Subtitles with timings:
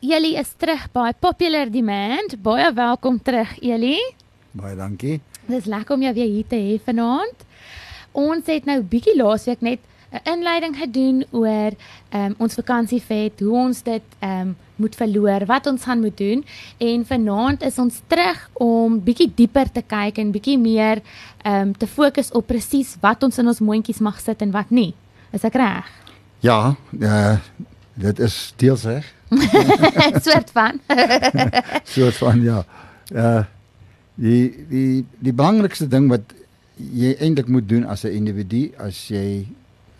[0.00, 2.32] Eli is terug by Popular Demand.
[2.40, 3.98] Baie welkom terug, Eli.
[4.56, 5.18] Baie dankie.
[5.44, 7.44] Dis lekker om jou weer hier te hê vanaand.
[8.16, 11.76] Ons het nou bietjie laasweek net 'n inleiding gedoen oor
[12.08, 16.16] ehm um, ons vakansievet, hoe ons dit ehm um, moet verloor, wat ons gaan moet
[16.16, 16.44] doen
[16.78, 21.02] en vanaand is ons terug om bietjie dieper te kyk en bietjie meer
[21.44, 24.70] ehm um, te fokus op presies wat ons in ons mondjies mag sit en wat
[24.70, 24.94] nie.
[25.32, 25.84] Is ek reg?
[26.40, 27.36] Ja, uh,
[28.00, 29.06] dit is deels reg.
[30.26, 30.80] soort van.
[31.96, 32.64] soort van ja.
[33.12, 33.42] Uh
[34.20, 36.34] die die die belangrikste ding wat
[36.76, 39.48] jy eintlik moet doen as 'n individu as jy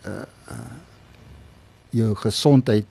[0.05, 0.77] uh, uh
[1.91, 2.87] jou gesondheid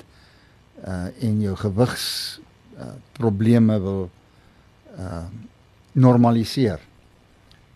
[0.88, 2.40] uh en jou gewigs
[2.78, 4.10] uh probleme wil
[4.98, 5.28] uh
[5.92, 6.80] normaliseer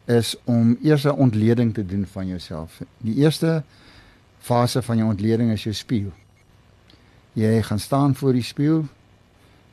[0.05, 2.81] is om eers 'n ontleding te doen van jouself.
[2.97, 3.63] Die eerste
[4.39, 6.11] fase van jou ontleding is jou spieël.
[7.33, 8.83] Jy gaan staan voor die spieël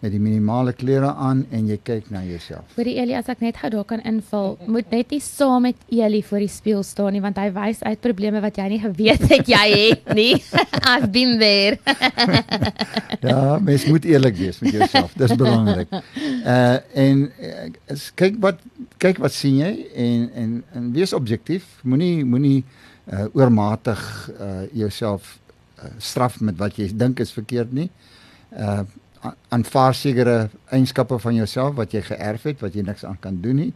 [0.01, 2.65] met die minimale klere aan en jy kyk na jouself.
[2.73, 5.83] Vir die Eli as ek net gou daar kan invul, moet net nie saam met
[5.93, 9.27] Eli voor die spieël staan nie want hy wys uit probleme wat jy nie geweet
[9.29, 10.39] het jy het nie.
[10.91, 11.77] I've been there.
[13.29, 15.13] ja, mens moet eerlik wees met jouself.
[15.21, 15.93] Dis belangrik.
[15.93, 17.69] Uh en uh,
[18.17, 18.65] kyk wat
[19.05, 21.69] kyk wat sien jy en en en wees objektief.
[21.85, 22.63] Moenie moenie
[23.13, 24.01] uh oormatig
[24.41, 25.37] uh jouself
[25.99, 27.91] straf met wat jy dink is verkeerd nie.
[28.51, 28.83] Uh
[29.53, 33.59] aanvaar sekere eienskappe van jouself wat jy geërf het wat jy niks aan kan doen
[33.67, 33.73] nie.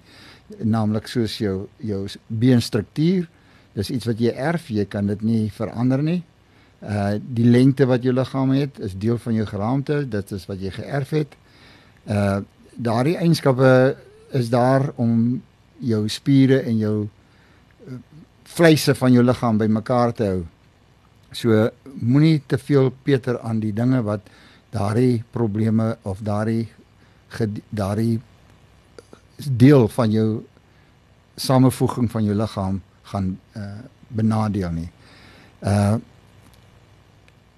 [0.64, 3.26] Naamlik soos jou jou beenstruktuur
[3.74, 6.22] dis iets wat jy erf jy kan dit nie verander nie.
[6.80, 10.64] Uh die lengte wat jou liggaam het is deel van jou geraamte dit is wat
[10.64, 11.36] jy geërf het.
[12.08, 12.40] Uh
[12.74, 13.96] daardie eienskappe
[14.32, 15.42] is daar om
[15.78, 17.98] jou spiere en jou uh,
[18.56, 20.42] vleise van jou liggaam bymekaar te hou
[21.36, 21.68] so
[22.00, 24.20] moenie te veel peter aan die dinge wat
[24.74, 26.68] daardie probleme of daardie
[27.70, 28.20] daardie
[29.36, 30.28] deel van jou
[31.36, 33.62] samevoeging van jou liggaam gaan uh,
[34.08, 34.90] benadeel nie.
[35.60, 35.96] Uh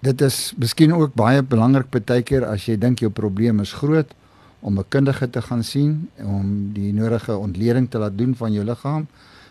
[0.07, 4.13] dit is miskien ook baie belangrik baie keer as jy dink jou probleem is groot
[4.61, 8.65] om 'n kundige te gaan sien om die nodige ontleding te laat doen van jou
[8.65, 9.07] liggaam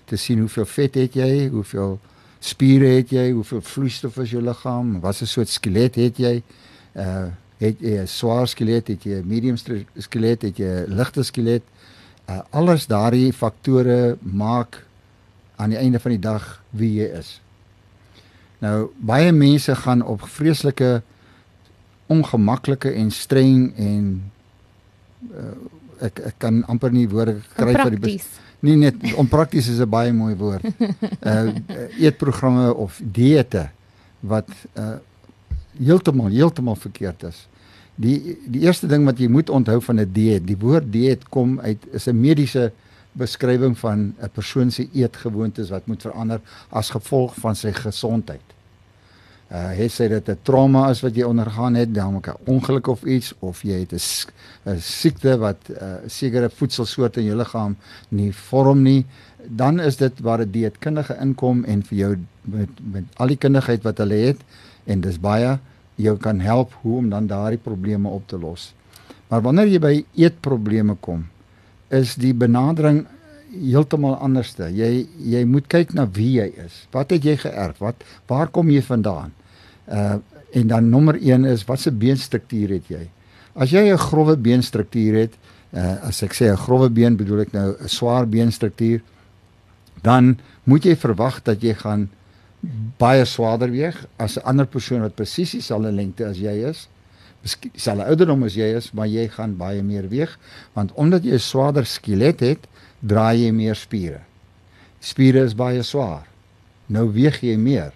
[0.06, 2.00] te sien hoeveel vet het jy, hoeveel
[2.46, 6.42] spiere het jy, hoeveel vloeistof is jou liggaam, wat 'n soort skelet het jy.
[6.94, 9.58] Uh het jy 'n swaar skelet, het jy 'n medium
[9.98, 11.64] skelet, het jy 'n ligte skelet.
[12.30, 14.86] Uh, alles daardie faktore maak
[15.56, 17.42] aan die einde van die dag wie jy is.
[18.60, 21.02] Nou baie mense gaan op vreeslike
[22.08, 24.32] ongemaklike en streng en
[25.32, 28.22] uh, ek ek kan amper nie woorde kry vir die
[28.66, 30.66] nie net onprakties is 'n baie mooi woord.
[31.22, 31.54] Uh
[32.06, 33.70] eetprogramme of dieete
[34.20, 34.98] wat uh
[35.78, 37.48] heeltemal heeltemal verkeerd is.
[37.96, 41.60] Die die eerste ding wat jy moet onthou van 'n dieet, die woord dieet kom
[41.60, 42.72] uit is 'n mediese
[43.12, 48.44] beskrywing van 'n persoon se eetgewoontes wat moet verander as gevolg van sy gesondheid.
[49.56, 53.04] Uh hy sê dit 'n trauma is wat jy ondergaan het, dan 'n ongeluk of
[53.04, 57.78] iets of jy het 'n siekte wat 'n uh, sekere voedselsoorte in jou liggaam
[58.10, 59.06] nie vorm nie,
[59.48, 63.84] dan is dit waar 'n dieetkundige inkom en vir jou met met al die kundigheid
[63.84, 64.40] wat hulle het
[64.86, 65.60] en dis baie
[65.96, 68.74] jou kan help hoe om dan daardie probleme op te los.
[69.28, 71.26] Maar wanneer jy by eetprobleme kom,
[71.90, 73.06] is die benadering
[73.56, 74.68] heeltemal anderste.
[74.74, 76.88] Jy jy moet kyk na wie jy is.
[76.92, 77.80] Wat het jy geërf?
[77.80, 77.96] Wat
[78.28, 79.32] waar kom jy vandaan?
[79.88, 80.18] Uh
[80.56, 83.10] en dan nommer 1 is wat se beenstruktuur het jy?
[83.54, 85.34] As jy 'n grouwe beenstruktuur het,
[85.74, 89.02] uh as ek sê 'n grouwe been bedoel ek nou 'n swaar beenstruktuur,
[90.02, 92.10] dan moet jy verwag dat jy gaan
[92.98, 96.88] baie swaarder weeg as 'n ander persoon wat presies dieselfde lengte as jy is.
[97.42, 100.38] Miskien dieselfde ouderdom as jy is, maar jy gaan baie meer weeg
[100.74, 102.68] want omdat jy 'n swaarder skelet het,
[103.00, 104.22] draai jy meer spiere.
[105.00, 106.26] Spiere is baie swaar.
[106.88, 107.94] Nou weeg jy meer.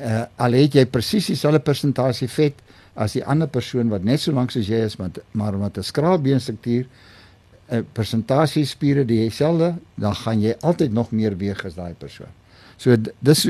[0.00, 2.54] Uh al het jy presies dieselfde persentasie vet
[2.94, 5.82] as die ander persoon wat net so lank soos jy is, maar maar met 'n
[5.82, 11.74] skraal beenstruktuur 'n uh, persentasie spiere dieselfde, dan gaan jy altyd nog meer weeg as
[11.74, 12.32] daai persoon.
[12.76, 13.48] So dis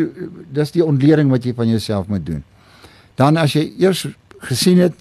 [0.53, 2.43] dis die ontleding wat jy van jouself moet doen.
[3.15, 4.07] Dan as jy eers
[4.39, 4.95] gesien het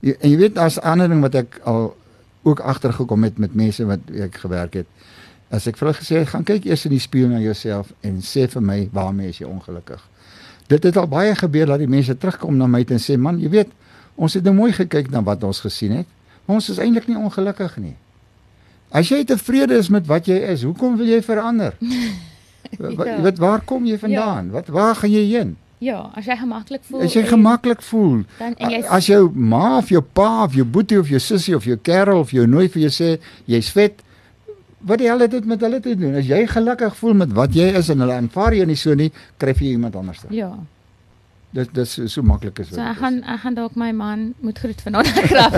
[0.00, 1.92] en jy weet daar's ander ding wat ek al
[2.42, 4.86] ook agtergekom het met mense wat ek gewerk het.
[5.52, 8.22] As ek vir hulle gesê het gaan kyk eers in die spieël na jouself en
[8.24, 10.00] sê vir my waarmee is jy ongelukkig.
[10.72, 13.50] Dit het al baie gebeur dat die mense terugkom na my en sê man, jy
[13.52, 13.72] weet,
[14.16, 16.08] ons het nou mooi gekyk na wat ons gesien het,
[16.44, 17.96] maar ons is eintlik nie ongelukkig nie.
[18.92, 21.76] As jy tevrede is met wat jy is, hoekom wil jy verander?
[22.72, 23.18] Ja.
[23.20, 24.46] wat waar kom jy vandaan?
[24.48, 24.52] Ja.
[24.54, 25.50] Wat waar gaan jy heen?
[25.82, 27.02] Ja, as jy gemaklik voel.
[27.04, 28.22] As jy gemaklik voel.
[28.38, 31.56] Dan en jy As jou ma of jou pa of jou boetie of jou sussie
[31.58, 33.10] of jou kerel of jou nooi vir jou sê
[33.50, 33.98] jy's vet,
[34.86, 36.14] wat die hel het dit met hulle te doen?
[36.18, 39.10] As jy gelukkig voel met wat jy is en hulle aanvaar jou nie so nie,
[39.38, 40.22] kry jy iemand anders.
[40.30, 40.50] Ja.
[41.52, 42.84] Dit dis so, so maklik is So dit.
[42.88, 45.56] ek gaan ek gaan dalk my man moet groet vanaand ek grap.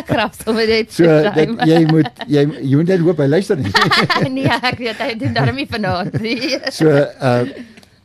[0.00, 0.92] Ek grap sommer net.
[0.92, 1.04] so
[1.36, 3.72] dit, jy moet jy jy moet net hoop hy luister nie.
[4.38, 6.56] nee, ek weet hy doen daarom nie vanaand nie.
[6.78, 7.44] So uh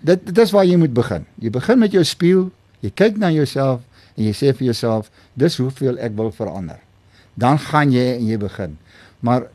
[0.08, 1.24] dit dit is waar jy moet begin.
[1.42, 2.44] Jy begin met jou spieël,
[2.84, 3.82] jy kyk na jouself
[4.18, 5.08] en jy sê vir jouself,
[5.40, 6.78] dis hoeveel ek wil verander.
[7.40, 8.76] Dan gaan jy en jy begin.
[9.24, 9.48] Maar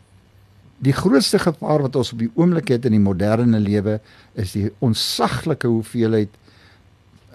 [0.82, 4.00] die grootste gevaar wat ons op die oomblik het in die moderne lewe
[4.34, 6.32] is die onsaglike hoeveelheid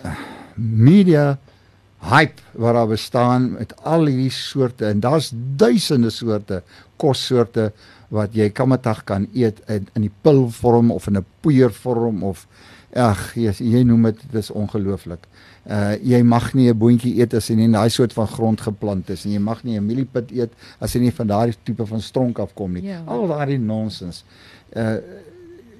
[0.04, 0.16] uh,
[0.56, 1.38] media
[2.12, 4.86] hype wat daar bestaan met al hierdie soorte.
[4.86, 6.62] En daar's duisende soorte
[7.02, 7.72] kossoorte
[8.14, 12.48] wat jy kammedag kan eet in in die pilvorm of in 'n poeiervorm of
[12.98, 15.28] ag jy, jy noem dit dis ongelooflik.
[15.68, 18.62] Uh jy mag nie 'n boontjie eet as hy nie in daai soort van grond
[18.62, 21.86] geplant is en jy mag nie 'n mieliepit eet as hy nie van daardie tipe
[21.86, 22.84] van stronk afkom nie.
[22.84, 23.02] Ja.
[23.06, 24.24] Al daardie nonsens.
[24.76, 25.00] Uh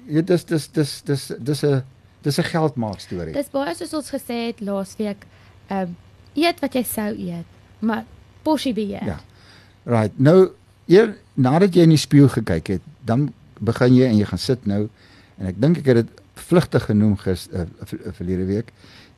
[0.08, 1.82] jy dis dis dis dis dis 'n
[2.22, 3.32] dis 'n geldmaak storie.
[3.32, 5.26] Dis baie soos ons gesê het laasweek,
[5.68, 5.96] ehm um,
[6.34, 7.46] eet wat jy sou eet,
[7.78, 8.04] maar
[8.42, 9.04] porsie beheer.
[9.04, 9.20] Ja.
[9.84, 10.12] Right.
[10.18, 10.50] Nou
[10.86, 14.66] eer nadat jy in die spieël gekyk het, dan begin jy en jy gaan sit
[14.66, 14.88] nou
[15.38, 17.66] en ek dink ek het dit vlugtig genoem gis uh,
[18.16, 18.72] verlede week.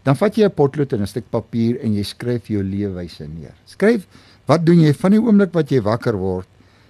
[0.07, 3.55] Dan vat jy 'n potlood en 'n stuk papier en jy skryf jou leefwyse neer.
[3.67, 4.07] Skryf
[4.47, 6.49] wat doen jy van die oomblik wat jy wakker word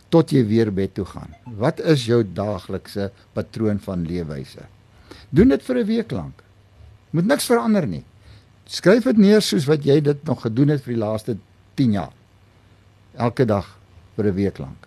[0.09, 1.35] tot jy weer bed toe gaan?
[1.45, 4.67] Wat is jou daaglikse patroon van leefwyse?
[5.31, 6.43] Doen dit vir 'n week lank.
[7.11, 8.05] Moet niks verander nie.
[8.67, 11.37] Skryf dit neer soos wat jy dit nog gedoen het vir die laaste
[11.75, 12.13] 10 jaar.
[13.17, 13.67] Elke dag
[14.17, 14.87] vir 'n week lank.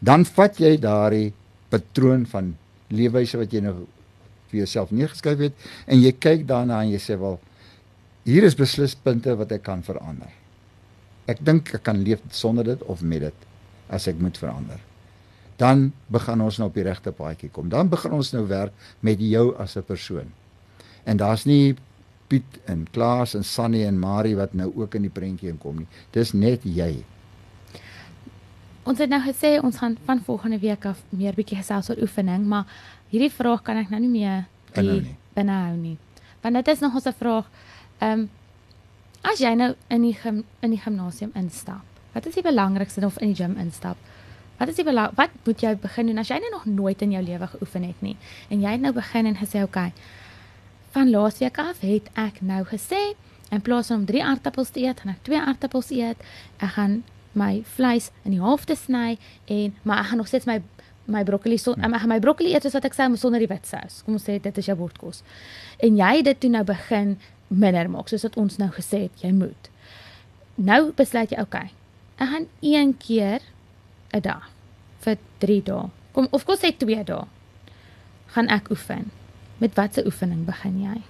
[0.00, 1.32] Dan vat jy daardie
[1.68, 2.56] patroon van
[2.88, 3.86] leefwyse wat jy nou
[4.54, 7.40] vir jouself neergeskryf het en jy kyk daarna en jy sê wel
[8.24, 10.30] hier is beslispunte wat ek kan verander.
[11.28, 13.48] Ek dink ek kan leef sonder dit of met dit
[13.92, 14.80] as ek moet verander.
[15.60, 17.68] Dan begin ons nou op die regte paadjie kom.
[17.70, 20.32] Dan begin ons nou werk met jou as 'n persoon.
[21.04, 21.76] En daar's nie
[22.26, 25.86] Piet en Klaas en Sannie en Marie wat nou ook in die prentjie inkom nie.
[26.10, 27.04] Dis net jy.
[28.84, 32.44] Ons het nou gesê ons gaan van volgende week af meer bietjie gesels oor oefening,
[32.44, 32.66] maar
[33.14, 34.44] hierdie vraag kan ek nou nie meer
[34.74, 35.16] die nie.
[35.36, 35.98] binnehou nie.
[36.42, 37.50] Want dit is nog ons 'n vraag.
[38.00, 38.30] Ehm um,
[39.22, 43.18] as jy nou in die gym, in die gimnasium instap, wat is die belangrikste of
[43.18, 43.96] in die gym instap?
[44.58, 47.10] Wat is die belang wat moet jy begin doen as jy nou nog nooit in
[47.10, 48.16] jou lewe geoefen het nie
[48.48, 49.92] en jy het nou begin en gesê okay.
[50.90, 53.14] Van laasweek af het ek nou gesê
[53.50, 56.16] in plaas van om 3 aardappels te eet, gaan ek 2 aardappels eet.
[56.58, 57.02] Ek gaan
[57.34, 59.18] my vleis in die halfte sny
[59.50, 60.60] en maar ek gaan nog steeds my
[61.06, 64.02] my broccoli so gaan my broccoli eet soos wat ek sê sonder die wit sous.
[64.04, 65.22] Kom ons sê dit is jou bordkos.
[65.82, 67.16] En jy dit toe nou begin
[67.48, 69.70] minder maak soos wat ons nou gesê het jy moet.
[70.56, 71.72] Nou besluit jy okay.
[72.16, 73.40] Ek gaan een keer
[74.14, 74.50] 'n dag
[75.00, 75.90] vir 3 dae.
[76.12, 77.24] Kom of kos sê 2 dae.
[78.34, 79.10] Gaan ek oefen.
[79.58, 81.02] Met watter oefening begin jy?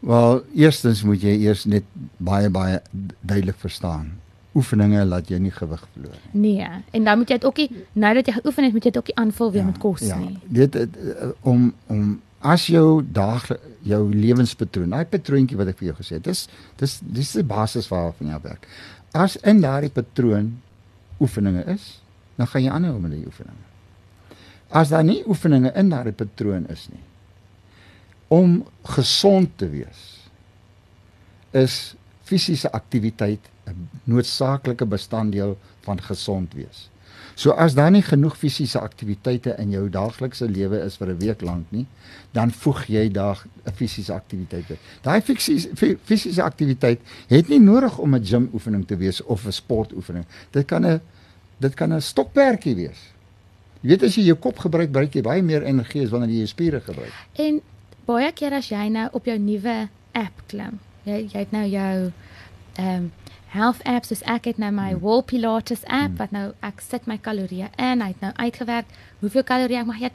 [0.00, 1.84] Wel, eerstens moet jy eers net
[2.18, 2.82] baie baie
[3.20, 4.20] duidelik verstaan.
[4.54, 6.42] Oefeninge laat jou nie gewig verloor nie.
[6.42, 8.92] Nee, en dan moet jy dit ook nie nou dat jy geoefen het, moet jy
[8.94, 10.38] dit ook nie aanvul weer met kos ja, nie.
[10.46, 12.04] Dit uh, om om
[12.44, 16.46] as jou daaglik jou lewenspatroon, daai patroontjie wat ek vir jou gesê het, dis
[16.80, 18.68] dis dis die basis waarvan jy werk.
[19.16, 20.52] As in daardie patroon
[21.22, 21.88] oefeninge is,
[22.36, 23.64] dan gaan jy aanhou met die oefeninge.
[24.74, 27.02] As daar nie oefeninge in daardie patroon is nie,
[28.34, 28.62] om
[28.96, 30.02] gesond te wees
[31.54, 31.94] is
[32.26, 36.90] fisiese aktiwiteit 'n noodsaaklike bestanddeel van gesond wees.
[37.34, 41.40] So as daar nie genoeg fisiese aktiwiteite in jou daaglikse lewe is vir 'n week
[41.42, 41.86] lank nie,
[42.32, 44.78] dan voeg jy daar 'n fisiese aktiwiteit by.
[45.02, 50.24] Daai fisiese aktiwiteit het nie nodig om 'n gym oefening te wees of 'n sportoefening.
[50.50, 51.00] Dit kan 'n
[51.58, 53.12] dit kan 'n stokperdjie wees.
[53.80, 56.36] Jy weet as jy jou kop gebruik, gebruik jy baie meer energie as wanneer jy
[56.36, 57.12] jou spiere gebruik.
[57.32, 57.60] En
[58.06, 62.12] baie keer as jy nou op jou nuwe app klim, jy jy het nou jou
[62.74, 63.12] ehm um,
[63.54, 65.00] health apps, soos ek het nou my Hmm.
[65.00, 68.86] Wall Pilates app wat nou ek sit my kalorieë in, hy het nou uitgewerk
[69.20, 70.12] hoeveel kalorieë ek mag eet.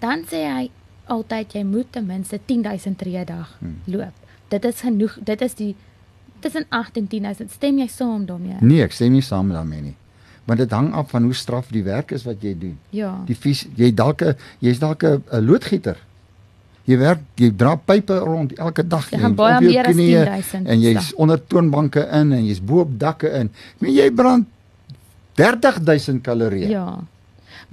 [0.00, 0.70] Dan sê hy
[1.08, 3.80] altyd jy moet ten minste 10000 tree 'n dag Hmm.
[3.86, 4.12] loop.
[4.48, 5.18] Dit is genoeg.
[5.24, 5.74] Dit is die
[6.40, 7.50] tussen 8 en 10000.
[7.50, 8.56] Stem jy saam daarmee?
[8.60, 9.96] Nee, ek stem nie saam daarmee nie.
[10.44, 12.78] Want dit hang af van hoe straf die werk is wat jy doen.
[12.90, 13.22] Ja.
[13.26, 15.96] Die vies, jy dalk 'n jy's dalk 'n loodgieter.
[16.84, 20.24] Jy werk, jy dra pype rond elke dag Jy gaan op baie meer as knieë
[20.28, 23.48] 10000 en jy's onder toonbanke in en jy's bo op dakke in.
[23.48, 24.50] Ek meen jy brand
[25.40, 26.68] 30000 kalorieë.
[26.70, 26.88] Ja.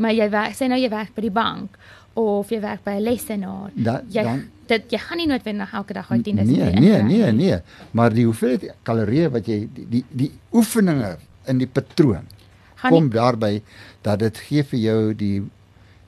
[0.01, 1.75] Maar jy werk, sê nou jy werk by die bank
[2.19, 3.71] of jy werk by 'n lesenaar.
[3.75, 7.31] Da, Jy dan dit jy gaan nie noodwendig elke dag daai 10000 nee, nee, nee,
[7.31, 7.47] nie.
[7.51, 7.59] nee.
[7.91, 11.17] Maar die hoeveelheid kalorieë wat jy die die, die oefeninge
[11.51, 12.27] in die patroon
[12.81, 13.61] Gaan kom nie, daarby
[14.05, 15.41] dat dit gee vir jou die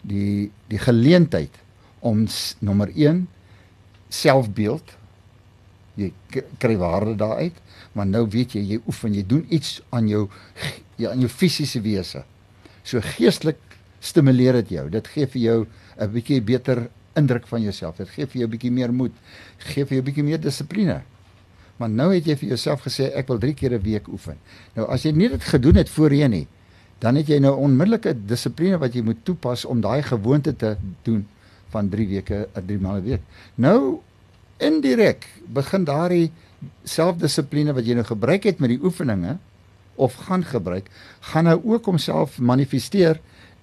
[0.02, 1.63] die die geleentheid
[2.04, 3.28] om s- nommer 1
[4.10, 4.96] selfbeeld.
[5.96, 6.12] Jy
[6.62, 7.60] kry waarde daaruit
[7.94, 10.24] maar nou weet jy jy oefen jy doen iets aan jou
[10.98, 12.24] ja, aan jou fisiese wese.
[12.84, 13.60] So geestelik
[14.04, 14.88] stimuleer dit jou.
[14.90, 15.58] Dit gee vir jou
[16.00, 17.98] 'n bietjie beter indruk van jouself.
[17.98, 19.12] Dit gee vir jou 'n bietjie meer moed.
[19.58, 21.02] Gee vir jou 'n bietjie meer dissipline.
[21.78, 24.38] Maar nou het jy vir jouself gesê ek wil 3 keer 'n week oefen.
[24.76, 26.48] Nou as jy nie dit gedoen het voorheen nie
[27.00, 31.28] dan het jy nou onmiddellike dissipline wat jy moet toepas om daai gewoonte te doen
[31.74, 33.22] van 3 weke 'n 3 maal 'n week.
[33.56, 34.00] Nou
[34.58, 36.32] indirek begin daardie
[36.88, 39.38] selfdissipline wat jy nou gebruik het met die oefeninge
[39.96, 40.90] of gaan gebruik,
[41.20, 43.20] gaan nou ook homself manifesteer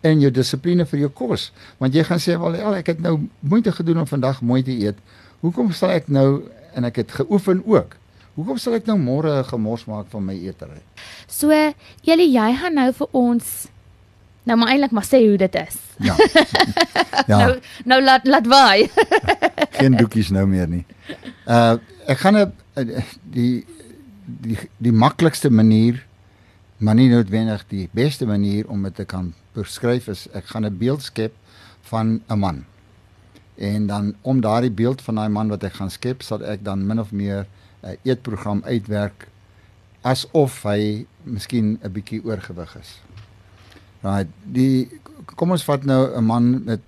[0.06, 1.50] in jou dissipline vir jou kos.
[1.78, 4.72] Want jy gaan sê wel ja, ek het nou moeite gedoen om vandag mooi te
[4.72, 5.00] eet.
[5.40, 6.44] Hoekom sal ek nou
[6.76, 7.96] en ek het geoefen ook.
[8.38, 10.80] Hoekom sal ek nou môre 'n gemors maak van my eetery?
[11.26, 11.50] So,
[12.02, 13.68] Julle, jy gaan nou vir ons
[14.50, 15.78] nou maar eintlik maar sê hoe dit is.
[16.02, 16.16] Ja.
[17.30, 17.38] ja.
[17.38, 17.50] Nou
[17.84, 18.90] nou laat laat waai.
[19.78, 20.84] geen doekies nou meer nie.
[21.46, 21.78] Uh
[22.10, 23.64] ek gaan 'n uh, die
[24.26, 26.00] die die maklikste manier
[26.80, 30.78] maar nie noodwendig die beste manier om dit te kan beskryf is ek gaan 'n
[30.78, 31.34] beeld skep
[31.82, 32.64] van 'n man.
[33.54, 36.86] En dan om daardie beeld van daai man wat ek gaan skep, sal ek dan
[36.86, 37.46] min of meer
[37.82, 39.28] 'n eetprogram uitwerk
[40.02, 43.00] asof hy miskien 'n bietjie oorgewig is.
[44.00, 44.88] Right, die
[45.36, 46.80] kom ons vat nou 'n man met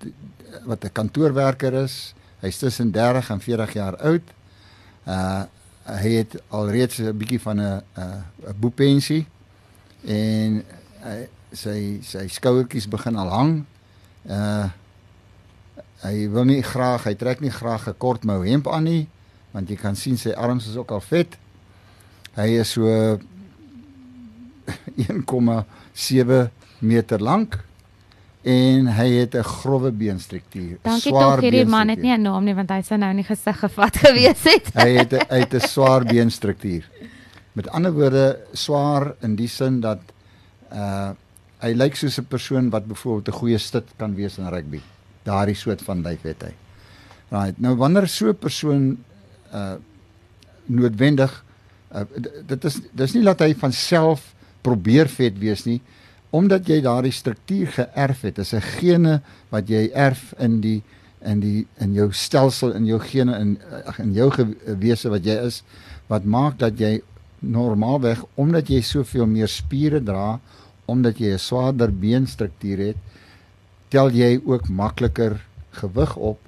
[0.65, 2.15] wat 'n kantoorwerker is.
[2.41, 4.23] Hy's tussen 30 en 40 jaar oud.
[5.07, 5.45] Uh
[5.83, 9.27] hy het alreeds 'n bietjie van 'n 'n 'n boepensie
[10.05, 10.65] en
[11.01, 13.65] hy sy sy skouertjies begin al hang.
[14.27, 14.71] Uh
[16.03, 19.09] hy wil nie graag, hy trek nie graag 'n kortmou hemp aan nie
[19.53, 21.37] want jy kan sien sy arms is ook al vet.
[22.35, 22.87] Hy is so
[24.97, 26.51] 1,7
[26.83, 27.59] meter lank
[28.43, 30.79] en hy het 'n grouwe beenstruktuur.
[30.83, 33.25] Dankie tog hierdie man het nie 'n naam nie want hy sou nou in die
[33.25, 34.71] gesig gevat gewees het.
[34.75, 36.83] Hy het 'n- het 'n swaar beenstruktuur.
[37.53, 40.01] Met ander woorde swaar in die sin dat
[40.73, 41.11] uh
[41.63, 44.81] hy lyk soos 'n persoon wat byvoorbeeld 'n goeie stit kan wees in rugby.
[45.23, 46.55] Daardie soort van lyf het hy.
[47.31, 47.59] Right.
[47.61, 48.99] Nou wanneer so 'n persoon
[49.55, 49.75] uh
[50.67, 51.45] noodwendig
[51.95, 52.01] uh,
[52.47, 55.81] dit is dis nie dat hy van self probeer vet wees nie
[56.33, 58.37] omdat jy daardie struktuur geërf het.
[58.37, 59.21] Dis 'n gene
[59.51, 60.83] wat jy erf in die
[61.25, 63.59] in die in jou stelsel in jou gene in
[63.99, 65.63] in jou gewese wat jy is
[66.09, 67.01] wat maak dat jy
[67.39, 70.41] normaalweg omdat jy soveel meer spiere dra
[70.87, 72.97] omdat jy 'n swaarder beenstruktuur het
[73.89, 76.39] tel jy ook makliker gewig op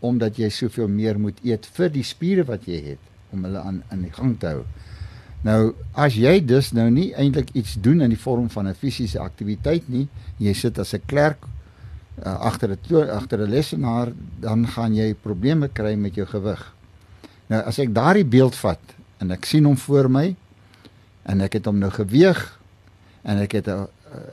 [0.00, 3.82] omdat jy soveel meer moet eet vir die spiere wat jy het om hulle aan
[3.94, 4.64] in die gang te hou.
[5.42, 9.18] Nou as jy dus nou nie eintlik iets doen in die vorm van 'n fisiese
[9.18, 10.08] aktiwiteit nie,
[10.38, 11.38] jy sit as 'n klerk
[12.24, 16.74] uh, agter 'n agter 'n lesenaar, dan gaan jy probleme kry met jou gewig.
[17.46, 18.80] Nou as ek daardie beeld vat
[19.18, 20.36] en ek sien hom voor my
[21.22, 22.58] en ek het hom nou geweeg
[23.22, 23.88] en ek het 'n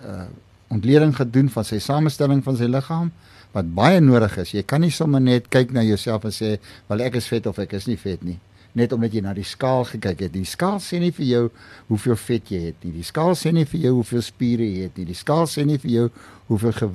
[0.05, 0.27] 'n
[0.67, 3.11] ontleding gedoen van sy samestelling van sy liggaam
[3.51, 4.51] wat baie nodig is.
[4.51, 7.57] Jy kan nie sommer net kyk na jouself en sê, "Wel ek is vet of
[7.57, 8.39] ek is nie vet nie."
[8.77, 10.33] Net omdat jy na die skaal gekyk het.
[10.33, 11.43] Die skaal sê nie vir jou
[11.87, 12.93] hoeveel vet jy het nie.
[12.99, 15.07] Die skaal sê nie vir jou hoeveel spiere jy het nie.
[15.09, 16.05] Die skaal sê nie vir jou
[16.51, 16.89] hoeveel ge,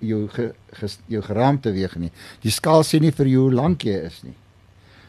[0.00, 0.48] jou ge,
[0.80, 2.10] ges, jou geraamte weeg nie.
[2.42, 4.34] Die skaal sê nie vir jou hoe lank jy is nie.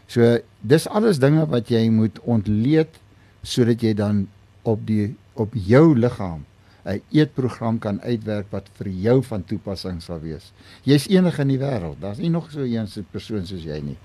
[0.07, 3.01] So dis alles dinge wat jy moet ontleed
[3.41, 4.27] sodat jy dan
[4.69, 6.43] op die op jou liggaam
[6.85, 10.51] 'n eetprogram kan uitwerk wat vir jou van toepassing sal wees.
[10.83, 11.99] Jy's enig in die wêreld.
[11.99, 13.97] Daar's nie nog so 'n so persoon soos jy nie.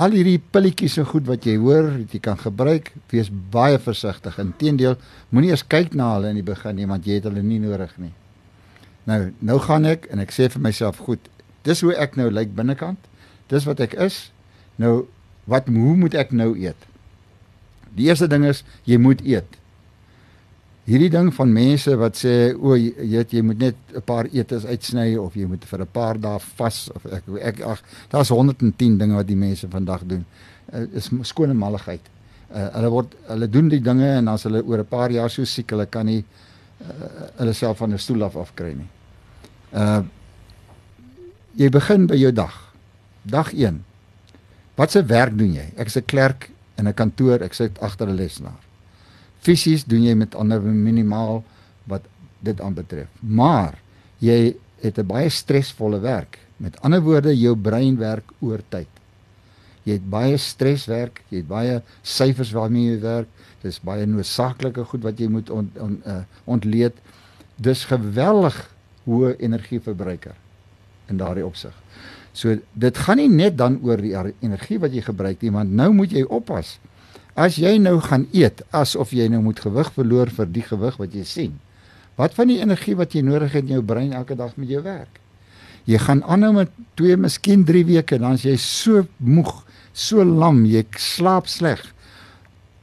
[0.00, 4.38] Al hierdie pilletjies en goed wat jy hoor, wat jy kan gebruik, wees baie versigtig.
[4.40, 4.96] Inteendeel,
[5.28, 7.92] moenie eens kyk na hulle in die begin nie, want jy het hulle nie nodig
[8.00, 8.14] nie.
[9.10, 11.28] Nou, nou gaan ek en ek sê vir myself, goed,
[11.68, 13.10] dis hoe ek nou lyk binnekant.
[13.52, 14.30] Dis wat ek is.
[14.80, 15.04] Nou,
[15.50, 16.88] wat hoe moet ek nou eet?
[17.98, 19.59] Die eerste ding is jy moet eet.
[20.90, 24.64] Hierdie ding van mense wat sê o, jy, weet, jy moet net 'n paar etes
[24.66, 28.98] uitsny of jy moet vir 'n paar dae vas of ek ek ag daar's 110
[28.98, 30.24] dinge wat die mense vandag doen.
[30.72, 32.00] Uh, is skone malligheid.
[32.50, 35.44] Uh, hulle word hulle doen die dinge en dan's hulle oor 'n paar jaar so
[35.44, 36.24] siek hulle kan nie
[36.82, 36.86] uh,
[37.38, 38.88] hulle self van 'n stoel af afkry nie.
[39.72, 40.02] Uh
[41.54, 42.54] jy begin by jou dag.
[43.22, 43.84] Dag 1.
[44.74, 45.70] Wat se werk doen jy?
[45.76, 48.69] Ek is 'n klerk in 'n kantoor, ek sit agter 'n lesenaar.
[49.40, 51.42] Fisies doen jy met ander minimaal
[51.90, 52.06] wat
[52.44, 53.08] dit aanbetref.
[53.20, 53.78] Maar
[54.18, 56.38] jy het 'n baie stresvolle werk.
[56.56, 58.88] Met ander woorde, jou brein werk oor tyd.
[59.82, 63.28] Jy het baie streswerk, jy het baie syfers waarmee jy werk.
[63.62, 66.92] Dis baie noodsaaklike goed wat jy moet ont, ont, uh, ontleed.
[67.56, 70.34] Dis geweldig hoë energieverbruiker
[71.08, 71.74] in daardie opsig.
[72.32, 75.90] So dit gaan nie net dan oor die energie wat jy gebruik nie, want nou
[75.92, 76.78] moet jy oppas.
[77.40, 81.14] As jy nou gaan eet asof jy nou moet gewig verloor vir die gewig wat
[81.16, 81.54] jy sien.
[82.20, 84.82] Wat van die energie wat jy nodig het in jou brein elke dag met jou
[84.84, 85.16] werk?
[85.88, 89.54] Jy gaan aanhou met 2, miskien 3 weke dan as jy so moeg,
[89.96, 91.80] so lam, jy slaap sleg.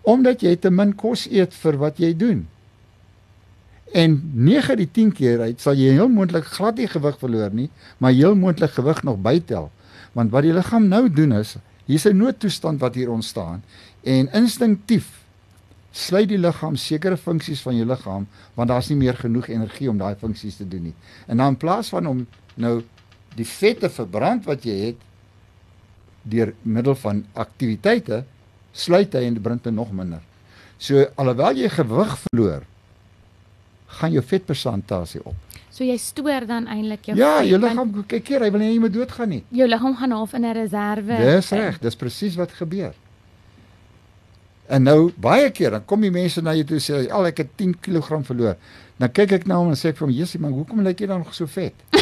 [0.07, 2.47] Omdat jy te min kos eet vir wat jy doen.
[3.93, 7.53] En 9 uit die 10 keer uit sal jy heel moontlik glad nie gewig verloor
[7.53, 7.69] nie,
[8.01, 9.69] maar heel moontlik gewig nog bytel.
[10.17, 13.61] Want wat die liggaam nou doen is, hier's 'n noodtoestand wat hier ontstaan
[14.07, 15.07] en instinktief
[15.97, 19.97] sluit die liggaam sekere funksies van jou liggaam want daar's nie meer genoeg energie om
[19.99, 20.95] daai funksies te doen nie.
[21.27, 22.23] En dan in plaas van om
[22.55, 22.81] nou
[23.37, 25.03] die vette verbrand wat jy het
[26.27, 28.23] deur middel van aktiwiteite
[28.77, 30.21] sluit hy en bring dit nog minder.
[30.77, 32.65] So alhoewel jy gewig verloor,
[33.97, 35.35] gaan jou vetpersentasie op.
[35.73, 38.79] So jy stoor dan eintlik jou Ja, jou liggaam kyk hier, hy wil nie jy
[38.81, 39.43] moet doodgaan nie.
[39.53, 41.17] Jou liggaam gaan half in 'n reserve.
[41.17, 42.93] Dis reg, dis presies wat gebeur.
[44.67, 47.53] En nou baie keer dan kom die mense na jou toe sê al ek het
[47.59, 48.57] 10 kg verloor.
[48.99, 51.07] Dan kyk ek na hom en sê ek vir hom, "Jessie, maar hoekom lyk jy
[51.07, 51.73] dan nog so vet?"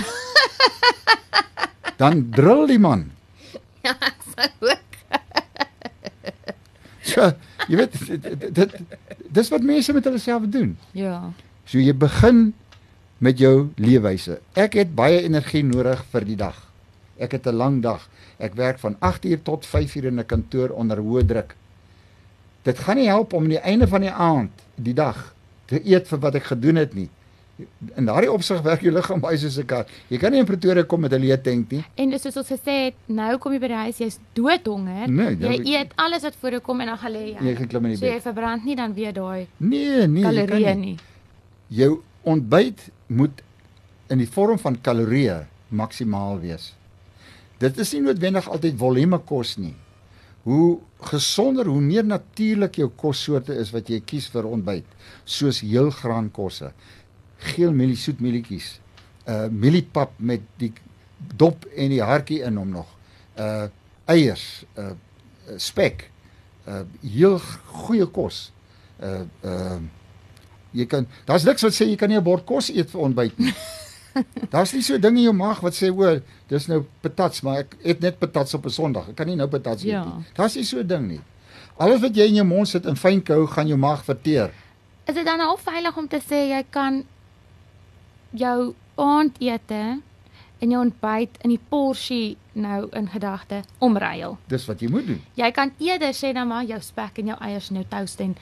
[2.01, 3.12] dan drill die man.
[3.84, 3.95] Ja,
[4.34, 4.79] so ook.
[7.05, 7.22] So,
[7.69, 8.72] jy weet dit dit
[9.29, 10.75] dis wat mense met hulle self doen.
[10.91, 11.31] Ja.
[11.69, 12.53] So jy begin
[13.17, 14.39] met jou leefwyse.
[14.57, 16.57] Ek het baie energie nodig vir die dag.
[17.17, 18.10] Ek het 'n lang dag.
[18.39, 21.55] Ek werk van 8uur tot 5uur in 'n kantoor onder hoë druk.
[22.65, 25.19] Dit gaan nie help om aan die einde van die aand die dag
[25.69, 27.10] te eet vir wat ek gedoen het nie.
[27.95, 29.88] In daardie opsig werk jou liggaam baie soos 'n kat.
[30.10, 31.84] Jy kan nie in Pretoria kom met 'n leë tank nie.
[31.95, 35.07] En soos ons gesê het, nou kom jy by die huis, jy's doodhonger.
[35.10, 37.38] Nee, jy dan- eet alles wat voor jou kom en dan gaan lê jy.
[37.50, 38.22] Jy gaan klim in die So jy bed.
[38.24, 40.86] verbrand nie dan weer daai Nee, nee, jy kalorieë nie.
[40.86, 40.98] nie.
[41.69, 43.41] Jou ontbyt moet
[44.10, 46.73] in die vorm van kalorieë maksimaal wees.
[47.60, 49.75] Dit is nie noodwendig altyd volume kos nie.
[50.43, 54.88] Hoe gesonder, hoe meer natuurlik jou kossoorte is wat jy kies vir ontbyt,
[55.26, 56.72] soos heelgraankosse,
[57.52, 58.80] geel mielie, soet mielietjies,
[59.30, 60.72] uh mieliepap met die
[61.38, 62.89] dop en die hartjie in hom nog.
[63.38, 63.68] Uh
[64.12, 64.94] eiers, uh
[65.62, 66.10] spek,
[66.70, 67.39] uh heel
[67.86, 68.50] goeie kos.
[69.02, 69.80] Uh uh
[70.76, 73.39] jy kan daar's niks wat sê jy kan nie 'n bord kos eet vir ontbyt
[73.39, 73.54] nie.
[74.54, 77.75] Daar's nie so ding in jou maag wat sê o, dis nou patats, maar ek
[77.84, 79.10] eet net patats op 'n Sondag.
[79.10, 80.04] Ek kan nie nou patats eet Ja.
[80.04, 80.25] nie.
[80.36, 81.21] Daar's nie so 'n ding nie.
[81.78, 84.51] Alles wat jy in jou mond sit in fyn kou, gaan jou maag verteer.
[85.08, 87.04] Is dit dan al veilig om te sê jy kan
[88.32, 90.01] jou aandete
[90.62, 94.38] en jou ontbyt in die porsie nou in gedagte omruil?
[94.47, 95.21] Dis wat jy moet doen.
[95.36, 98.36] Jy kan eerder sê dan maar jou spek en jou eiers en jou toast en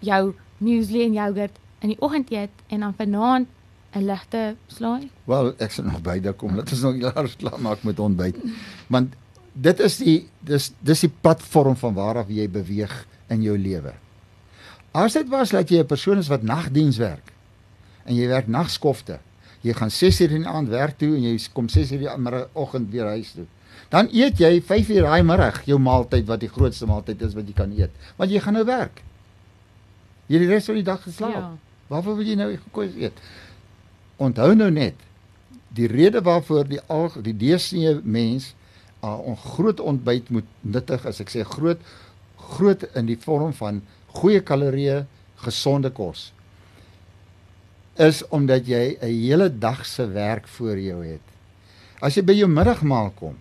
[0.00, 3.48] jou muesli en yoghurt in die oggend eet en dan vanaand
[3.94, 5.10] 'n ligte slaai.
[5.24, 6.56] Wel, ek sal nog byde kom.
[6.56, 8.36] Laat ons nog eers klaar maak met ontbyt.
[8.86, 9.14] Want
[9.52, 13.92] dit is die dis dis die platform van waar af jy beweeg in jou lewe.
[14.92, 17.32] As dit was dat jy 'n persoon is wat nagdiens werk
[18.04, 19.18] en jy werk nagskofte.
[19.60, 23.06] Jy gaan 6uur in die aand werk toe en jy kom 6uur die middagoggend weer
[23.06, 23.46] huis toe.
[23.88, 27.54] Dan eet jy 5uur daai middag jou maaltyd wat die grootste maaltyd is wat jy
[27.54, 29.02] kan eet, want jy gaan nou werk.
[30.26, 31.34] Jy het die res van die dag geslaap.
[31.34, 31.56] Ja.
[31.92, 33.18] Waarvoor wil jy nou gekos eet?
[34.16, 34.94] Onthou nou net
[35.74, 38.54] die rede waarvoor die al die deursnee mens
[39.02, 41.20] 'n uh, groot ontbyt moet nuttig is.
[41.20, 41.80] Ek sê groot
[42.36, 45.04] groot in die vorm van goeie kalorieë,
[45.44, 46.32] gesonde kos.
[47.96, 51.20] Is omdat jy 'n hele dag se werk voor jou het.
[52.00, 53.36] As jy by jou middagmaal kom,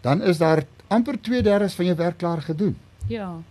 [0.00, 2.76] dan is daar amper 2/3 van jou werk klaar gedoen.
[3.06, 3.42] Ja.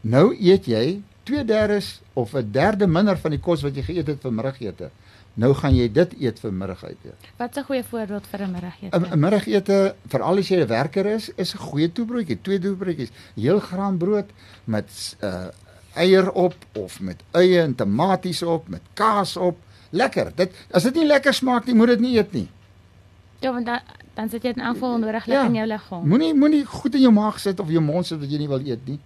[0.00, 4.20] Nou eet jy 2/3 of 'n derde minder van die kos wat jy geëet het
[4.20, 4.90] vir middagete.
[5.36, 7.14] Nou gaan jy dit eet vir middagete.
[7.36, 8.98] Wat 'n goeie voorbeeld vir 'n middagete?
[9.14, 13.10] 'n Middagete, veral as jy 'n werker is, is 'n goeie toebroodjie, twee toebroodjies.
[13.34, 14.30] Heel graanbrood
[14.64, 15.46] met uh
[15.96, 19.56] eier op of met eie en tomaties op, met kaas op.
[19.90, 20.32] Lekker.
[20.34, 22.48] Dit as dit nie lekker smaak nie, moet dit nie eet nie.
[23.40, 23.80] Ja, want dan
[24.14, 25.44] dan sit jy in afval nodig Ja.
[25.44, 26.08] in jou liggaam.
[26.08, 28.60] Moenie moenie goed in jou maag sit of jou mond sit wat jy nie wil
[28.66, 28.98] eet nie.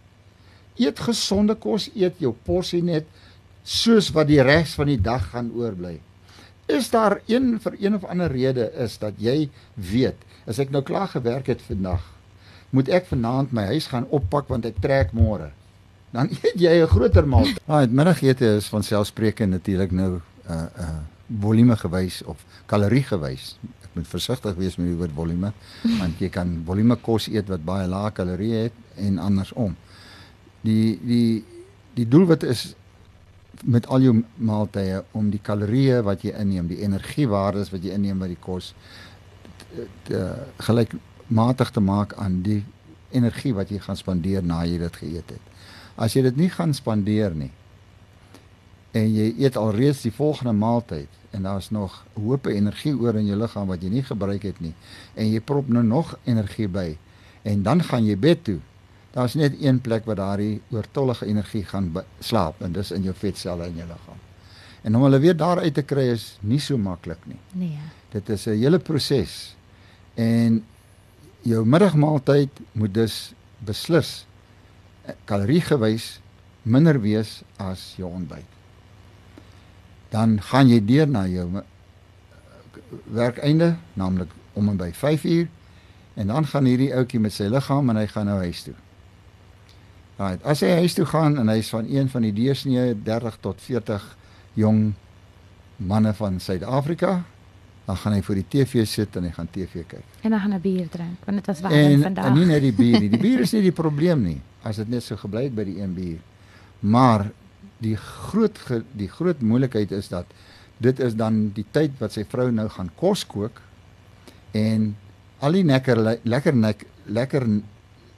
[0.79, 3.07] Eet gesonde kos, eet jou porsie net
[3.69, 5.99] soos wat die res van die dag gaan oorbly.
[6.69, 10.83] Is daar een vir een of ander rede is dat jy weet, as ek nou
[10.85, 12.05] klaar gewerk het vandag,
[12.71, 15.51] moet ek vanaand my huis gaan oppak want ek trek môre.
[16.13, 17.61] Dan eet jy 'n groter maaltyd.
[17.67, 20.99] Ah, dit middagete is van selfspreekend natuurlik nou uh uh
[21.41, 23.59] volume gewys of kalorie gewys.
[23.85, 25.53] Ek moet versigtig wees met die woord volume
[26.01, 29.77] want jy kan volume kos eet wat baie lae kalorieë het en andersom.
[30.67, 31.45] Die die
[31.95, 32.75] die doelwit is
[33.65, 38.21] met al jou maaltye om die kalorieë wat jy inneem, die energiewaardes wat jy inneem
[38.23, 38.73] by die kos
[40.63, 42.63] gelykmatig te maak aan die
[43.11, 45.45] energie wat jy gaan spandeer na jy dit geëet het.
[45.99, 47.51] As jy dit nie gaan spandeer nie
[48.97, 53.37] en jy eet alreeds die volgende maaltyd en daar's nog hoope energie oor in jou
[53.37, 54.73] liggaam wat jy nie gebruik het nie
[55.15, 56.89] en jy prop nou nog energie by
[57.49, 58.59] en dan gaan jy bed toe.
[59.13, 63.67] Daar's net een plek waar daardie oortollige energie gaan slaap en dis in jou vetselle
[63.67, 64.21] in jou liggaam.
[64.83, 67.41] En om hulle weer daar uit te kry is nie so maklik nie.
[67.53, 67.79] Nee.
[68.13, 69.57] Dit is 'n hele proses.
[70.15, 70.65] En
[71.43, 74.27] jou middagmaaltyd moet dus beslis
[75.25, 76.21] kaloriegewys
[76.63, 78.59] minder wees as jou ontbyt
[80.09, 81.47] dan gaan jy deur na jou
[83.13, 85.49] werkeinde, naamlik om en by 5 uur
[86.19, 88.75] en dan gaan hierdie ouetjie met sy liggaam en hy gaan nou huis toe.
[90.19, 93.61] Right, as hy huis toe gaan en hy's van een van die deursnee 30 tot
[93.63, 94.07] 40
[94.59, 94.81] jong
[95.79, 97.21] manne van Suid-Afrika,
[97.87, 100.17] dan gaan hy voor die TV sit en hy gaan TV kyk.
[100.27, 102.33] En dan gaan hy bier drink, want dit was warm vandag.
[102.33, 103.13] En nie net die bier nie.
[103.15, 105.79] Die bier is nie die probleem nie, as dit net so gebly het by die
[105.79, 106.19] een bier.
[106.83, 107.29] Maar
[107.79, 108.59] die groot
[108.99, 110.27] die groot moeilikheid is dat
[110.83, 113.63] dit is dan die tyd wat sy vrou nou gaan kos kook
[114.59, 114.97] en
[115.39, 117.47] al die lekker lekker nek, lekker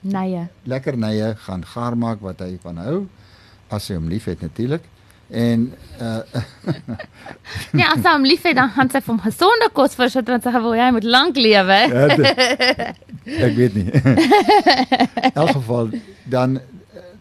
[0.02, 2.96] nye lekker nye gaan gaar maak wat hy van hou
[3.68, 4.82] as hy hom liefhet natuurlik
[5.30, 6.20] en uh
[7.80, 10.74] Ja, as hy hom liefhet dan gaan sy van gesonde kos voorsit want sy wil
[10.74, 11.78] hy moet lank lewe.
[11.90, 13.86] Ja, ek weet nie.
[13.94, 15.92] In elk geval
[16.26, 16.58] dan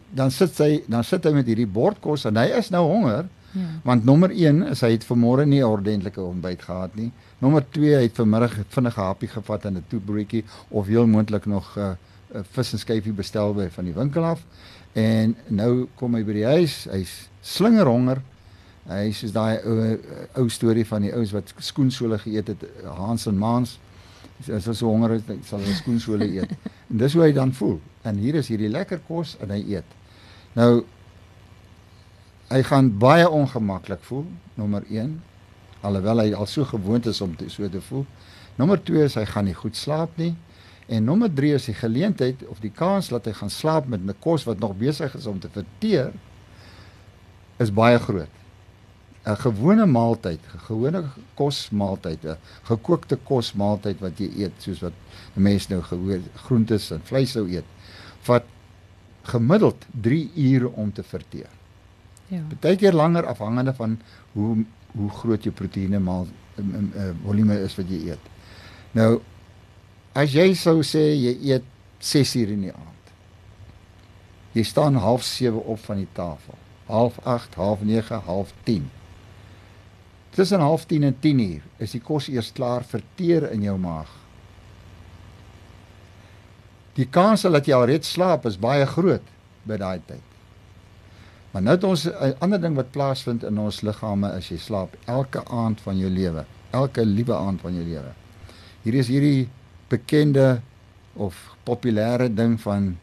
[0.09, 3.29] dan sit sy dan sit hy met hierdie bordkos en hy is nou honger.
[3.53, 3.67] Ja.
[3.85, 7.11] Want nommer 1 is hy het vanmôre nie 'n ordentlike ontbyt gehad nie.
[7.39, 11.77] Nommer 2 hy het vanmiddag vinnige happie gevat en 'n toebroodjie of heel moontlik nog
[11.77, 11.93] 'n uh,
[12.33, 14.43] uh, vis en skyfie bestel by van die winkel af.
[14.97, 17.15] En nou kom hy by die huis, hy's
[17.45, 18.23] slinger honger.
[18.89, 19.75] Hy is daai ou
[20.41, 22.65] ou storie van die ouens wat skoensole geëet het,
[22.97, 23.77] Hans en Maans.
[24.47, 26.55] As hy so honger is, sal hy skoensole eet.
[26.89, 27.77] En dis hoe hy dan voel.
[28.07, 29.97] En hier is hierdie lekker kos en hy eet.
[30.57, 30.85] Nou
[32.49, 34.23] hy gaan baie ongemaklik voel,
[34.57, 35.11] nommer 1,
[35.85, 38.07] alhoewel hy al so gewoond is om te, so te voel.
[38.57, 40.31] Nommer 2 is hy gaan nie goed slaap nie.
[40.89, 44.15] En nommer 3 is die geleentheid of die kans dat hy gaan slaap met 'n
[44.19, 46.11] kos wat nog besig is om te verteer
[47.57, 48.33] is baie groot.
[49.25, 54.93] 'n Gewone maaltyd, 'n gewone kosmaaltyd, 'n gekookte kosmaaltyd wat jy eet soos wat
[55.33, 57.65] mense nou gewoon groentes en vleis sou eet,
[58.21, 58.43] vat
[59.21, 61.49] gemiddeld 3 ure om te verteer.
[62.27, 62.41] Ja.
[62.47, 63.99] Partykeer langer afhangende van
[64.31, 68.23] hoe hoe groot jou proteïene maal uh, volume is wat jy eet.
[68.91, 69.21] Nou
[70.13, 71.65] as jy sou sê jy eet
[71.99, 73.11] 6 ure in die aand.
[74.55, 76.57] Jy staan half 7 op van die tafel.
[76.89, 78.87] Half 8, half 9, half 10.
[80.33, 84.09] Tussen half 10 en 10 uur is die kos eers klaar verteer in jou maag.
[86.97, 89.25] Die kans dat jy alreeds slaap is baie groot
[89.69, 90.25] by daai tyd.
[91.51, 94.95] Maar nou het ons 'n ander ding wat plaasvind in ons liggame as jy slaap
[95.05, 98.13] elke aand van jou lewe, elke liewe aand van jou lewe.
[98.83, 99.49] Hier is hierdie
[99.89, 100.61] bekende
[101.13, 102.93] of populêre ding van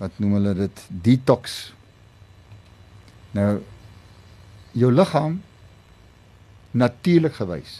[0.00, 1.72] wat noem hulle dit detox.
[3.34, 3.62] Nou
[4.74, 5.38] jou liggaam
[6.74, 7.78] natuurlik gewys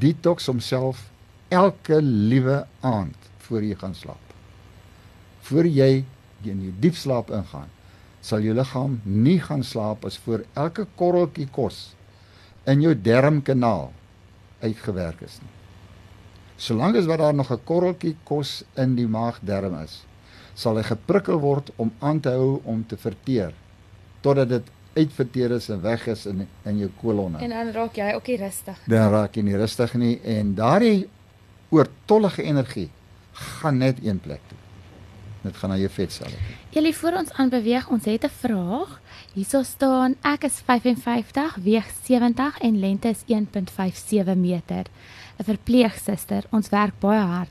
[0.00, 1.08] detox homself
[1.48, 4.24] elke liewe aand voor jy gaan slaap
[5.44, 6.04] voor jy
[6.44, 7.68] in die diep slaap ingaan,
[8.24, 11.94] sal jou liggaam nie gaan slaap as voor elke korreltjie kos
[12.68, 13.90] in jou darmkanaal
[14.64, 15.52] uitgewerk is nie.
[16.56, 20.04] Solank as wat daar nog 'n korreltjie kos in die maagdarm is,
[20.54, 23.52] sal hy geprikkel word om aan te hou om te verteer
[24.20, 27.38] totdat dit uitverteer is en weg is in in jou kolonne.
[27.38, 28.96] En dan raak jy ook nie rustig nie.
[28.96, 31.08] Dan raak jy nie rustig nie en daardie
[31.68, 32.90] oortollige energie
[33.32, 34.58] gaan net een plek toe
[35.44, 36.38] dit gaan na jou vetselle.
[36.72, 39.00] Julle voor ons aanbeweeg, ons het 'n vraag.
[39.34, 44.84] Hierso staan ek is 55, weeg 70 en lengte is 1.57 meter.
[45.38, 47.50] 'n Verpleegsuster, ons werk baie hard.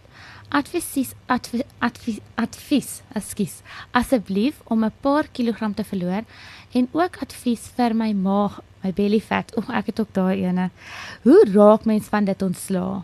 [0.54, 3.62] Advies advies advies, advies ekskuus.
[3.91, 6.24] Asseblief om 'n paar kilogram te verloor
[6.72, 9.56] en ook advies vir my maag, my belly fat.
[9.58, 10.69] O, ek het ook daai ene.
[11.24, 13.04] Hoe raak mens van dit ontslaa?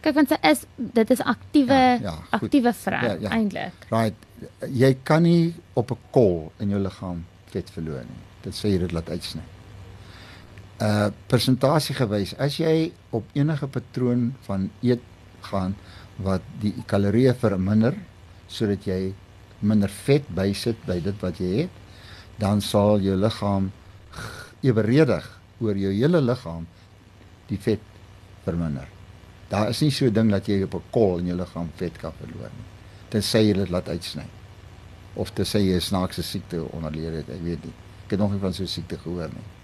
[0.00, 3.30] Kyk want sy is dit is aktiewe ja, ja, aktiewe vrou ja, ja.
[3.30, 3.86] eintlik.
[3.90, 4.14] Right.
[4.70, 8.22] Jy kan nie op 'n kol in jou liggaam vet verloor nie.
[8.42, 9.42] Dit sê jy dit laat uitsny.
[10.80, 15.02] Uh persentasie gewys as jy op enige patroon van eet
[15.50, 15.74] gaan
[16.16, 17.96] wat die kalorieë verminder
[18.48, 19.14] sodat jy
[19.60, 21.82] minder vet bysit by dit wat jy het
[22.38, 23.70] dan sal jou liggaam
[24.60, 25.24] eweredig
[25.60, 26.66] oor jou hele liggaam
[27.48, 27.82] die vet
[28.44, 28.88] verminder.
[29.48, 31.98] Daar is nie so 'n ding dat jy op 'n kol in jou liggaam vet
[31.98, 32.66] kan verloor nie.
[33.08, 34.26] Tensy jy dit laat uitsny.
[35.14, 37.74] Of tensy jy 'n snaakse siekte onderleef het, ek weet nie.
[38.04, 39.55] Ek het nog nie van so 'n siekte gehoor nie.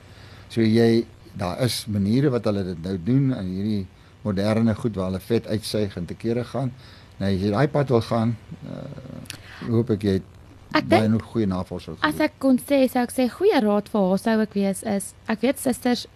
[0.52, 1.04] So jy
[1.38, 3.86] daar is maniere wat hulle dit nou doen in hierdie
[4.22, 6.72] moderne goed waar hulle vet uitsuig en te kere gaan.
[7.18, 8.36] Nou as jy daai pad wil gaan,
[8.68, 10.16] uh, hoop ek jy
[10.72, 11.96] Ek baie dink nog goeie navorsing.
[12.00, 15.14] as ek kon sê, sou ek sê goeie raad vir haar sou ek wees is
[15.28, 16.06] ek weet susters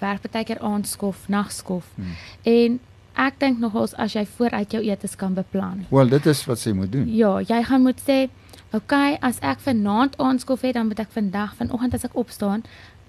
[0.00, 1.88] werk baie keer aandskof, nagskof.
[1.96, 2.16] Hmm.
[2.44, 2.78] En
[3.16, 5.86] ek dink nogals as jy vooruit jou etes kan beplan.
[5.90, 7.06] Wel, dit is wat sy moet doen.
[7.08, 8.28] Ja, jy gaan moet sê,
[8.72, 12.64] "Oké, okay, as ek vanaand aandskof het, dan moet ek vandag vanoggend as ek opstaan,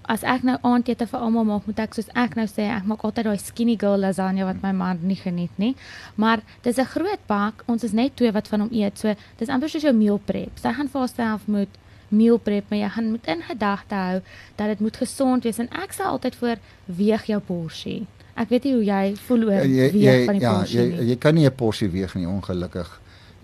[0.08, 3.02] as ek nou aandete vir almal maak, moet ek soos ek nou sê, ek maak
[3.04, 5.74] altyd daai skinny girl lasagne wat my man nie geniet nie.
[6.16, 7.62] Maar dis 'n groot bak.
[7.68, 8.98] Ons is net twee wat van hom eet.
[8.98, 10.58] So dis amper soos jou meal prep.
[10.58, 11.68] Sy gaan vir haarself moet
[12.10, 14.20] meal prep, maar jy gaan moet in gedagte hou
[14.56, 18.06] dat dit moet gesond wees en ek sê altyd voor weeg jou porsie.
[18.36, 20.78] Ek weet nie hoe jy voel oor Ja, jy weeg van jy die ja, porsie
[20.80, 21.08] jy nie.
[21.10, 23.00] jy kan nie 'n porsie weeg nie ongelukkig.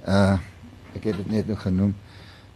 [0.07, 0.39] Uh
[0.97, 1.95] ek het dit net nou genoem.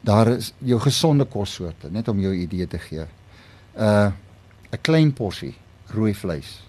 [0.05, 3.05] Daar is jou gesonde kossoorte net om jou idee te gee.
[3.79, 4.11] Uh
[4.71, 5.55] 'n klein porsie
[5.87, 6.63] rooi vleis.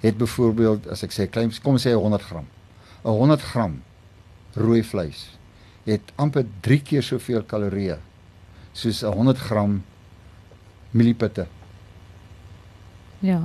[0.00, 2.46] Het byvoorbeeld as ek sê klein kom sê 100 gram.
[3.04, 3.82] 'n 100 gram
[4.54, 5.40] rooi vleis
[5.88, 7.98] het amper 3 keer soveel kalorieë
[8.72, 9.82] soos 'n 100 gram
[10.90, 11.46] mieliepitte.
[13.18, 13.40] Ja.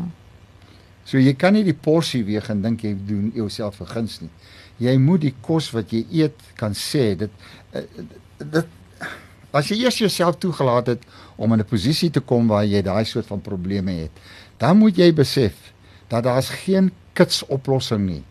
[1.04, 4.30] So jy kan nie die porsie weeg en dink jy doen jouself 'n guns nie.
[4.78, 7.32] Jy moet die kos wat jy eet kan sê dit
[7.71, 7.84] eh,
[8.38, 8.65] dit
[9.56, 11.04] as jy eers jouself toegelaat het
[11.39, 14.12] om in 'n posisie te kom waar jy daai soort van probleme het,
[14.58, 15.74] dan moet jy besef
[16.08, 18.24] dat daar's geen kits oplossing nie.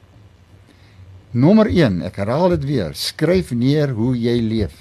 [1.31, 4.77] Nommer 1, ek herhaal dit weer, skryf neer hoe jy leef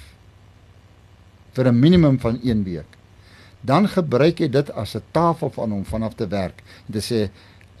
[1.54, 2.90] vir 'n minimum van 1 week.
[3.60, 7.30] Dan gebruik jy dit as 'n tafel van hom vanaf te werk en te sê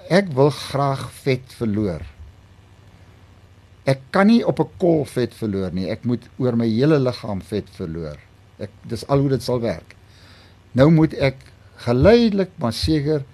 [0.08, 2.00] ek wil graag vet verloor.
[3.84, 5.90] Ek kan nie op 'n kol vet verloor nie.
[5.90, 8.16] Ek moet oor my hele liggaam vet verloor.
[8.58, 9.96] Ek dis al hoe dit sal werk.
[10.72, 11.36] Nou moet ek
[11.84, 13.24] geleidelik maar seker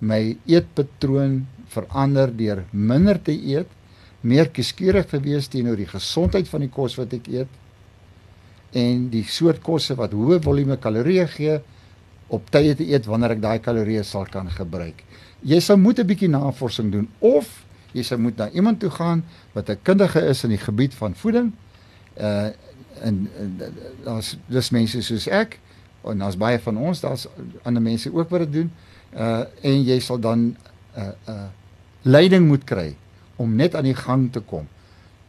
[0.00, 3.68] my eetpatroon verander deur minder te eet,
[4.20, 9.24] meer kieskeurig te wees teenoor die gesondheid van die kos wat ek eet en die
[9.26, 11.56] soort kosse wat hoë volume kalorieë gee
[12.30, 15.02] op tye te eet wanneer ek daai kalorieë sal kan gebruik.
[15.42, 19.24] Jy sal moet 'n bietjie navorsing doen of jy sal moet na iemand toe gaan
[19.54, 21.52] wat 'n kundige is in die gebied van voeding.
[22.16, 22.50] Uh
[23.02, 23.28] en,
[24.04, 25.58] daar's dis mense soos ek
[26.08, 27.26] en daar's baie van ons, daar's
[27.62, 28.72] ander mense ook wat dit doen.
[29.14, 30.56] Uh en jy sal dan 'n
[30.96, 31.48] uh, uh
[32.02, 32.96] leiding moet kry
[33.36, 34.68] om net aan die gang te kom.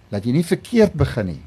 [0.10, 1.42] Dat jy nie verkeerd begin nie.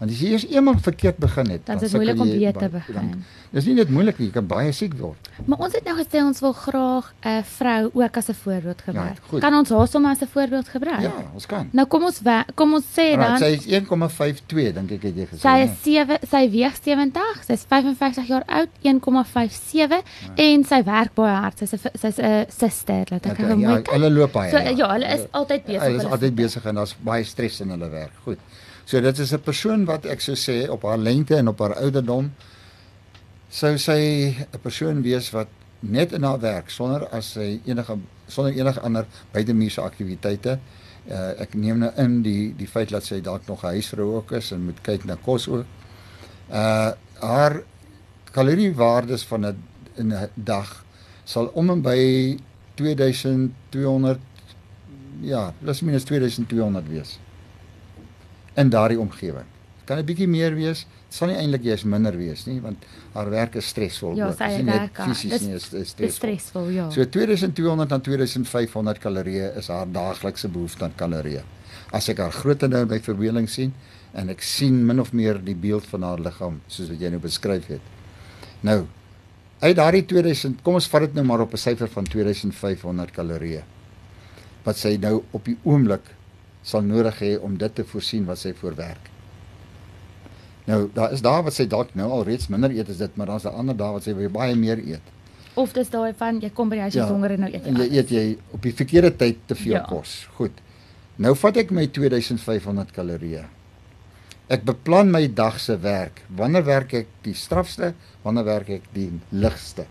[0.00, 2.68] Want as jy eers eendag verkeerd begin het, Dan is dit moeilik om weer te
[2.72, 2.94] begin.
[2.94, 5.28] dan- Dis nie net moeilik nie, jy kan baie siek word.
[5.44, 9.18] Maar ons het nou gesê ons wil graag 'n vrou ook as 'n voorbeeld gebruik.
[9.28, 9.40] goed.
[9.40, 11.00] kan ons haar sommer as 'n voorbeeld gebruik?
[11.02, 11.68] Ja, ons kan.
[11.72, 12.22] Nou kom ons
[12.54, 15.38] kom ons sê Right, dan sy is 1,52 dink ek het jy gesê.
[15.40, 20.02] sy is 7 sy weeg 70, sy's 55 jaar oud, 1,57
[20.36, 21.58] en sy werk baie hard.
[21.58, 23.92] Sy's 'n sy's 'n suster, laat ek Okay, gou ja, mooi kyk.
[23.92, 24.50] hulle loop baie.
[24.50, 25.82] So ja, hulle is altyd besig.
[25.82, 28.12] Hulle is altyd besig en daar's baie stres in hulle werk.
[28.24, 28.38] Goed.
[28.90, 31.76] So dit is 'n persoon wat ek sou sê op haar lengte en op haar
[31.76, 32.32] ouderdom
[33.48, 35.46] sou sy 'n persoon wees wat
[35.80, 40.58] net in haar werk sonder as sy enige sonder enige ander buitemuurse aktiwiteite
[41.08, 44.32] uh, ek neem nou in die die feit dat sy dalk nog 'n huisvrou ook
[44.32, 45.66] is en moet kyk na kos ook.
[46.50, 47.62] Uh haar
[48.32, 49.62] kaloriewaardes van 'n
[49.94, 50.84] in 'n dag
[51.24, 52.38] sal om en by
[52.74, 54.18] 2200
[55.20, 57.18] ja, plus minus 2200 wees.
[58.60, 59.48] In daardie omgewing.
[59.88, 60.86] Kan 'n bietjie meer wees.
[61.08, 64.14] Dit sal nie eintlik jy's minder wees nie, want haar werk is stresvol.
[64.16, 66.16] Ja, sy nie net fisies nie, is is stresvol.
[66.16, 66.90] stresvol, ja.
[66.90, 71.42] So 2200 aan 2500 kalorieë is haar daaglikse behoefte aan kalorieë.
[71.92, 73.72] As ek haar grootendeul by verbeelding sien
[74.14, 77.20] en ek sien min of meer die beeld van haar liggaam soos wat jy nou
[77.20, 77.80] beskryf het.
[78.60, 78.86] Nou,
[79.60, 83.62] uit daardie 2000, kom ons vat dit nou maar op 'n syfer van 2500 kalorieë
[84.64, 86.02] wat sy nou op die oomblik
[86.62, 89.08] sal nodig hê om dit te voorsien wat sy voorwerk.
[90.68, 93.26] Nou, daar is daar wat sy dalk nou al reeds minder eet as dit, maar
[93.26, 95.02] daar's 'n ander daar wat sy baie meer eet.
[95.54, 97.68] Of dis daai van jy kom by die huis Ja, honger en nou eet jy.
[97.68, 97.96] En jy alles.
[97.96, 99.84] eet jy op die verkeerde tyd te veel Ja.
[99.88, 100.28] kos.
[100.34, 100.52] Goed.
[101.16, 103.44] Nou vat ek my 2500 kalorieë.
[104.48, 106.22] Ek beplan my dag se werk.
[106.28, 107.94] Wanneer werk ek die strafste?
[108.22, 109.86] Wanneer werk ek die ligste?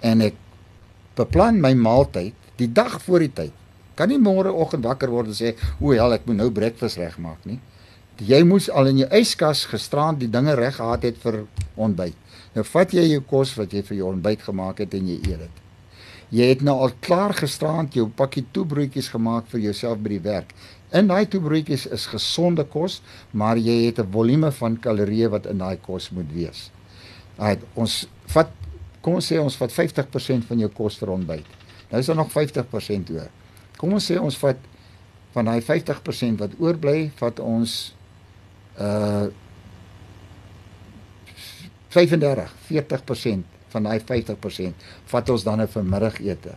[0.00, 0.34] En ek
[1.16, 3.52] beplan my maaltyd die dag voor die tyd.
[3.94, 7.60] Kan nie môreoggend wakker word en sê, "O, ja, ek moet nou breakfast regmaak nie."
[8.20, 12.14] Jy moes al in jou yskas gisterand die dinge reg gehad het vir ontbyt.
[12.54, 15.38] Nou vat jy jou kos wat jy vir jou ontbyt gemaak het en jy eet
[15.38, 15.62] dit.
[16.32, 20.54] Jy het nou al klaar gisterand jou pakkie toebroodjies gemaak vir jouself by die werk.
[20.92, 23.00] In daai toebroodjies is gesonde kos,
[23.32, 26.70] maar jy het 'n volume van kalorieë wat in daai kos moet wees.
[27.36, 28.48] Daai ons vat
[29.00, 31.46] kom ons sê ons vat 50% van jou kos vir ontbyt.
[31.90, 33.28] Nou is daar nog 50% oor.
[33.82, 34.58] Kom ons sê ons vat
[35.34, 37.78] van daai 50% wat oorbly, vat ons
[38.78, 39.26] uh
[41.92, 46.54] 35, 40% van daai 50% vat ons dan 'n vermiddagete.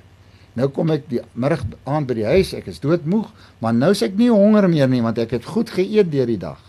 [0.56, 3.28] Nou kom ek die middag aan by die huis, ek is doodmoeg,
[3.60, 6.40] maar nou sê ek nie honger meer nie want ek het goed geëet deur die
[6.40, 6.62] dag.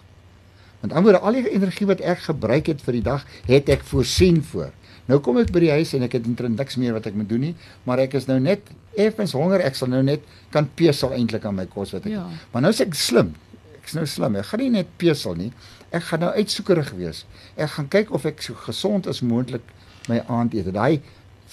[0.80, 4.42] Want anders al die energie wat ek gebruik het vir die dag, het ek voorsien
[4.42, 4.72] voor.
[5.06, 7.28] Nou kom ek by die huis en ek het intrent niks meer wat ek moet
[7.30, 7.54] doen nie,
[7.86, 11.58] maar ek is nou net effens honger, ek sal nou net kan pesel eintlik aan
[11.60, 12.16] my kos wat ek.
[12.16, 12.24] Ja.
[12.52, 13.34] Maar nou is ek slim.
[13.78, 14.38] Ek's nou slim.
[14.40, 15.52] Ek gaan nie net pesel nie.
[15.94, 17.22] Ek gaan nou uitsoekerig wees.
[17.54, 19.62] Ek gaan kyk of ek so gesond as moontlik
[20.10, 20.74] my aandete.
[20.74, 20.98] Daai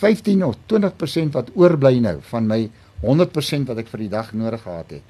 [0.01, 2.63] 15 of 20% wat oorbly nou van my
[3.03, 5.05] 100% wat ek vir die dag nodig gehad het,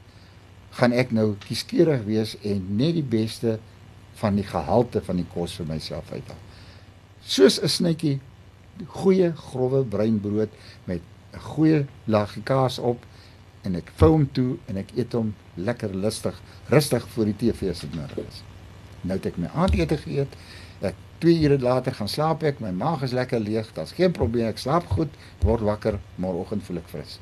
[0.74, 3.60] gaan ek nou kieskeurig wees en net die beste
[4.20, 6.40] van die gehalte van die kos vir myself uithaal.
[7.24, 8.20] Soos 'n snytjie
[8.86, 10.50] goeie grove breinbrood
[10.86, 11.02] met
[11.34, 13.06] 'n goeie laagie kaas op
[13.62, 17.70] en ek vou hom toe en ek eet hom lekker lustig, rustig voor die TV
[17.70, 18.44] as dit nodig is.
[19.02, 20.36] Nou het ek my aandete geëet.
[20.82, 24.48] Ek 2 ure later gaan slaap ek, my maag is lekker leeg, daar's geen probleem,
[24.48, 25.10] ek slaap goed,
[25.40, 27.20] word wakker, môreoggend voel ek fris.